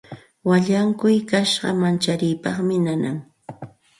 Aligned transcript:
Wallankuy 0.47 1.17
kasha 1.29 1.67
mancharipaqmi 1.81 2.75
nanan. 2.85 3.17